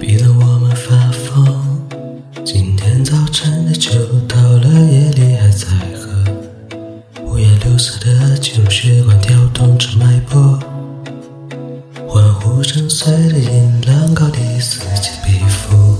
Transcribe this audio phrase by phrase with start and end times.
[0.00, 1.78] 逼得我们发疯
[2.42, 3.90] 今天早晨的酒
[4.26, 6.24] 到了夜里还在喝
[7.22, 10.58] 五颜六色的酒血管跳动着脉搏
[12.08, 15.98] 欢呼声随着音浪高低四起起伏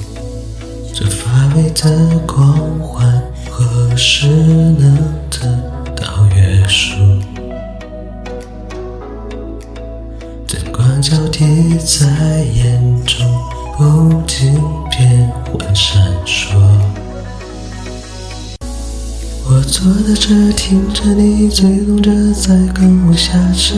[0.94, 4.96] 这乏味的狂欢何时能
[5.28, 6.94] 得到约束？
[10.46, 13.39] 灯光交替在眼中
[13.80, 16.54] 不停变换闪烁。
[19.48, 23.76] 我坐在这，听着你嘴动着，在跟我瞎扯。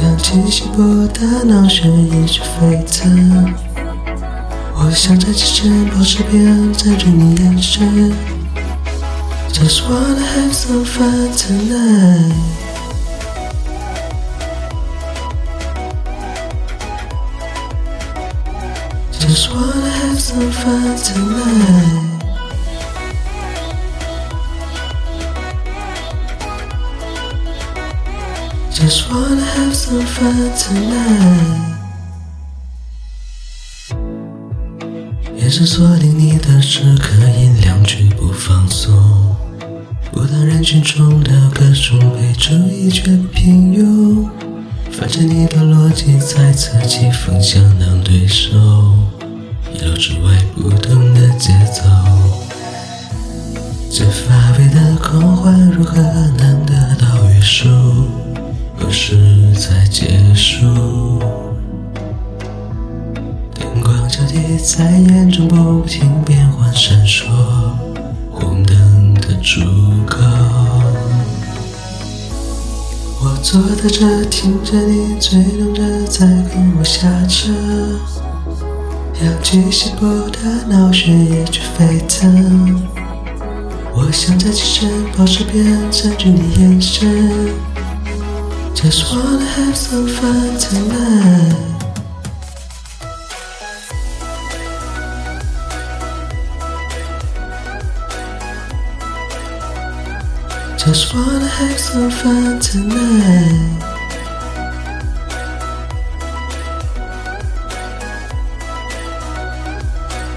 [0.00, 3.52] 氧气稀薄，大脑血一直沸腾。
[4.76, 8.12] 我想在起身，保持平衡，占据你眼神。
[9.52, 12.32] Just wanna have some fun tonight.
[19.30, 22.18] Just wanna have some fun tonight.
[28.72, 31.60] Just wanna have some fun tonight.
[35.36, 38.92] 眼神锁定你的时刻，音量绝不放松。
[40.10, 44.28] 不当人群中的各种被注意却平庸。
[44.90, 48.50] 反正你的逻辑猜测气氛相当对手，
[49.80, 51.82] 意料之外不同的节奏。
[53.90, 55.96] 这乏味的狂欢如何
[56.36, 57.66] 能得到约束？
[58.76, 61.18] 何时才结束？
[63.54, 67.24] 灯光交替在眼中不停变换闪烁，
[68.30, 69.62] 红灯的出
[70.06, 70.18] 口。
[73.22, 77.50] 我坐在这，听着你嘴动着，在跟我瞎扯。
[79.22, 82.80] 氧气稀薄，的脑血液却沸腾。
[83.92, 87.06] 我想在起身，保持平衡，占据你眼神。
[88.74, 91.54] Just wanna have some fun tonight.
[100.78, 103.89] Just wanna have some fun tonight.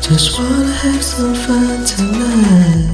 [0.03, 2.90] Just wanna have some fun tonight.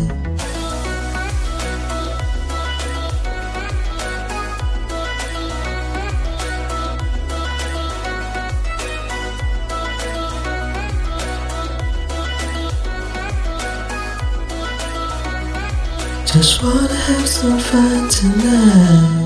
[16.27, 19.18] Just wanna have some fun tonight.